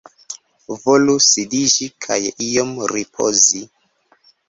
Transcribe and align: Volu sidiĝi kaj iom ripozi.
Volu 0.85 1.17
sidiĝi 1.27 1.91
kaj 2.07 2.19
iom 2.49 2.75
ripozi. 2.97 3.67